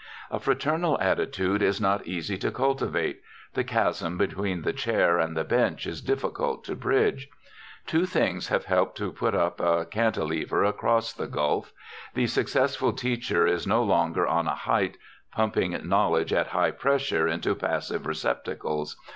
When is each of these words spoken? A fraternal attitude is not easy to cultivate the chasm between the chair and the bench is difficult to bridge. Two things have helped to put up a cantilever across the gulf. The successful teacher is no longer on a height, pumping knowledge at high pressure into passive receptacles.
A 0.31 0.39
fraternal 0.39 0.99
attitude 0.99 1.61
is 1.61 1.79
not 1.79 2.07
easy 2.07 2.35
to 2.39 2.49
cultivate 2.49 3.21
the 3.53 3.63
chasm 3.63 4.17
between 4.17 4.63
the 4.63 4.73
chair 4.73 5.19
and 5.19 5.37
the 5.37 5.43
bench 5.43 5.85
is 5.85 6.01
difficult 6.01 6.63
to 6.63 6.75
bridge. 6.75 7.29
Two 7.85 8.07
things 8.07 8.47
have 8.47 8.65
helped 8.65 8.97
to 8.97 9.11
put 9.11 9.35
up 9.35 9.59
a 9.59 9.85
cantilever 9.85 10.63
across 10.63 11.13
the 11.13 11.27
gulf. 11.27 11.71
The 12.15 12.25
successful 12.25 12.93
teacher 12.93 13.45
is 13.45 13.67
no 13.67 13.83
longer 13.83 14.25
on 14.25 14.47
a 14.47 14.55
height, 14.55 14.97
pumping 15.31 15.79
knowledge 15.87 16.33
at 16.33 16.47
high 16.47 16.71
pressure 16.71 17.27
into 17.27 17.53
passive 17.53 18.07
receptacles. 18.07 18.97